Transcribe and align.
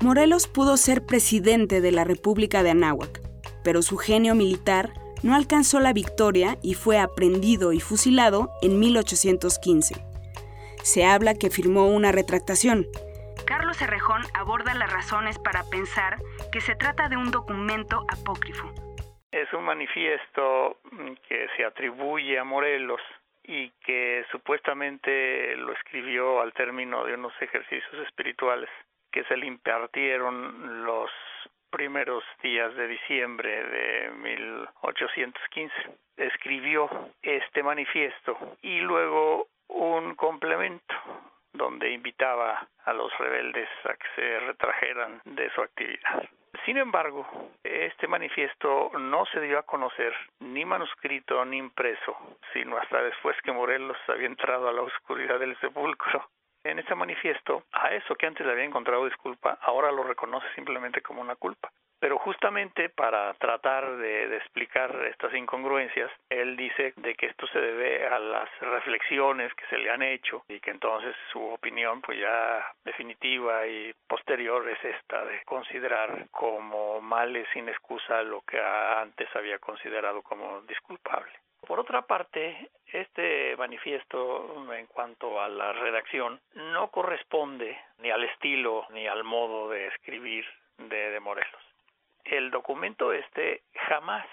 Morelos 0.00 0.46
pudo 0.46 0.76
ser 0.76 1.04
presidente 1.04 1.80
de 1.80 1.90
la 1.90 2.04
República 2.04 2.62
de 2.62 2.70
Anáhuac, 2.70 3.18
pero 3.64 3.82
su 3.82 3.96
genio 3.96 4.36
militar 4.36 4.90
no 5.24 5.34
alcanzó 5.34 5.80
la 5.80 5.92
victoria 5.92 6.56
y 6.62 6.74
fue 6.74 7.00
aprendido 7.00 7.72
y 7.72 7.80
fusilado 7.80 8.48
en 8.62 8.78
1815. 8.78 9.96
Se 10.84 11.04
habla 11.04 11.34
que 11.34 11.50
firmó 11.50 11.88
una 11.88 12.12
retractación. 12.12 12.86
Carlos 13.44 13.76
Cerrejón 13.76 14.22
aborda 14.34 14.72
las 14.74 14.92
razones 14.92 15.36
para 15.40 15.64
pensar 15.64 16.18
que 16.52 16.60
se 16.60 16.76
trata 16.76 17.08
de 17.08 17.16
un 17.16 17.32
documento 17.32 18.06
apócrifo. 18.08 18.72
Es 19.32 19.52
un 19.52 19.64
manifiesto 19.64 20.76
que 21.28 21.48
se 21.56 21.64
atribuye 21.64 22.38
a 22.38 22.44
Morelos 22.44 23.00
y 23.42 23.70
que 23.84 24.24
supuestamente 24.30 25.56
lo 25.56 25.72
escribió 25.72 26.40
al 26.40 26.52
término 26.52 27.04
de 27.04 27.14
unos 27.14 27.32
ejercicios 27.42 28.06
espirituales 28.06 28.70
que 29.10 29.24
se 29.24 29.36
le 29.36 29.46
impartieron 29.46 30.84
los 30.84 31.10
primeros 31.70 32.24
días 32.42 32.74
de 32.74 32.88
diciembre 32.88 33.64
de 33.64 34.10
1815. 34.10 35.74
Escribió 36.16 36.88
este 37.22 37.62
manifiesto 37.62 38.36
y 38.62 38.80
luego 38.80 39.48
un 39.68 40.14
complemento 40.14 40.94
donde 41.52 41.90
invitaba 41.90 42.66
a 42.84 42.92
los 42.92 43.16
rebeldes 43.18 43.68
a 43.84 43.94
que 43.94 44.06
se 44.14 44.40
retrajeran 44.40 45.20
de 45.24 45.50
su 45.50 45.62
actividad. 45.62 46.28
Sin 46.64 46.76
embargo, 46.76 47.26
este 47.62 48.06
manifiesto 48.06 48.90
no 48.98 49.26
se 49.26 49.40
dio 49.40 49.58
a 49.58 49.64
conocer 49.64 50.14
ni 50.40 50.64
manuscrito 50.64 51.44
ni 51.44 51.58
impreso, 51.58 52.16
sino 52.52 52.76
hasta 52.78 53.02
después 53.02 53.36
que 53.42 53.52
Morelos 53.52 53.96
había 54.08 54.26
entrado 54.26 54.68
a 54.68 54.72
la 54.72 54.82
oscuridad 54.82 55.38
del 55.38 55.58
sepulcro. 55.60 56.28
En 56.68 56.78
este 56.78 56.94
manifiesto, 56.94 57.62
a 57.72 57.94
eso 57.94 58.14
que 58.14 58.26
antes 58.26 58.44
le 58.44 58.52
había 58.52 58.64
encontrado 58.64 59.06
disculpa, 59.06 59.58
ahora 59.62 59.90
lo 59.90 60.02
reconoce 60.02 60.46
simplemente 60.54 61.00
como 61.00 61.22
una 61.22 61.34
culpa. 61.34 61.70
Pero 61.98 62.18
justamente 62.18 62.90
para 62.90 63.32
tratar 63.34 63.96
de, 63.96 64.36
explicar 64.36 64.94
estas 65.06 65.32
incongruencias, 65.32 66.10
él 66.28 66.58
dice 66.58 66.92
de 66.96 67.14
que 67.14 67.24
esto 67.24 67.46
se 67.46 67.58
debe 67.58 68.06
a 68.06 68.18
las 68.18 68.50
reflexiones 68.60 69.52
que 69.54 69.64
se 69.66 69.78
le 69.78 69.90
han 69.90 70.02
hecho 70.02 70.44
y 70.46 70.60
que 70.60 70.70
entonces 70.70 71.16
su 71.32 71.42
opinión 71.42 72.02
pues 72.02 72.20
ya 72.20 72.70
definitiva 72.84 73.66
y 73.66 73.94
posterior 74.06 74.68
es 74.68 74.84
esta 74.84 75.24
de 75.24 75.42
considerar 75.44 76.26
como 76.30 77.00
males 77.00 77.48
sin 77.54 77.70
excusa 77.70 78.22
lo 78.22 78.42
que 78.42 78.60
antes 78.60 79.34
había 79.34 79.58
considerado 79.58 80.20
como 80.20 80.60
disculpable. 80.68 81.32
Por 81.66 81.80
otra 81.80 82.02
parte, 82.02 82.70
este 82.92 83.56
manifiesto 83.56 84.66
en 84.72 84.86
cuanto 84.86 85.40
a 85.40 85.48
la 85.48 85.72
redacción 85.72 86.40
no 86.54 86.90
corresponde 86.90 87.78
ni 87.98 88.10
al 88.10 88.24
estilo 88.24 88.86
ni 88.90 89.06
al 89.06 89.24
modo 89.24 89.70
de 89.70 89.88
escribir 89.88 90.46
de 90.78 91.18
Morelos 91.20 91.62
el 92.24 92.50
documento 92.50 93.12
este 93.12 93.62
jamás 93.88 94.26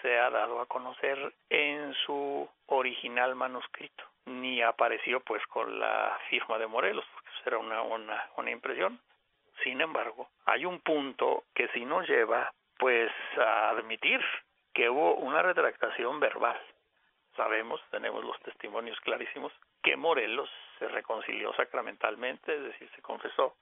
se 0.00 0.18
ha 0.18 0.30
dado 0.30 0.60
a 0.60 0.66
conocer 0.66 1.32
en 1.48 1.94
su 2.06 2.48
original 2.66 3.34
manuscrito, 3.34 4.04
ni 4.26 4.62
apareció 4.62 5.20
pues 5.20 5.44
con 5.46 5.78
la 5.78 6.18
firma 6.28 6.58
de 6.58 6.66
Morelos, 6.66 7.04
porque 7.12 7.30
eso 7.30 7.42
era 7.46 7.58
una, 7.58 7.82
una, 7.82 8.30
una 8.36 8.50
impresión. 8.50 8.98
Sin 9.62 9.80
embargo, 9.80 10.28
hay 10.46 10.64
un 10.64 10.80
punto 10.80 11.44
que 11.54 11.68
sí 11.68 11.84
nos 11.84 12.08
lleva 12.08 12.52
pues 12.78 13.12
a 13.38 13.70
admitir 13.70 14.20
que 14.74 14.88
hubo 14.88 15.14
una 15.16 15.42
retractación 15.42 16.18
verbal. 16.18 16.58
Sabemos, 17.36 17.80
tenemos 17.90 18.24
los 18.24 18.38
testimonios 18.40 19.00
clarísimos, 19.00 19.52
que 19.82 19.96
Morelos 19.96 20.50
se 20.78 20.88
reconcilió 20.88 21.52
sacramentalmente, 21.54 22.54
es 22.54 22.62
decir, 22.62 22.90
se 22.94 23.02
confesó 23.02 23.56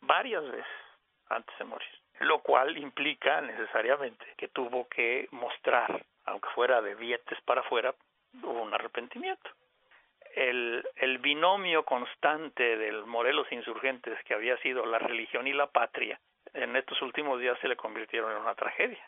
varias 0.00 0.44
veces 0.44 0.66
antes 1.28 1.56
de 1.58 1.64
morir 1.64 1.98
lo 2.20 2.40
cual 2.40 2.76
implica 2.76 3.40
necesariamente 3.40 4.24
que 4.36 4.48
tuvo 4.48 4.88
que 4.88 5.28
mostrar, 5.30 6.04
aunque 6.26 6.48
fuera 6.50 6.80
de 6.82 6.94
billetes 6.94 7.40
para 7.42 7.60
afuera, 7.60 7.94
un 8.42 8.74
arrepentimiento. 8.74 9.50
El, 10.34 10.86
el 10.96 11.18
binomio 11.18 11.84
constante 11.84 12.76
del 12.76 13.04
Morelos 13.06 13.50
insurgentes 13.50 14.18
que 14.24 14.34
había 14.34 14.56
sido 14.58 14.84
la 14.86 14.98
religión 14.98 15.46
y 15.46 15.52
la 15.52 15.68
patria, 15.68 16.20
en 16.54 16.76
estos 16.76 17.00
últimos 17.02 17.40
días 17.40 17.58
se 17.60 17.68
le 17.68 17.76
convirtieron 17.76 18.32
en 18.32 18.38
una 18.38 18.54
tragedia. 18.54 19.02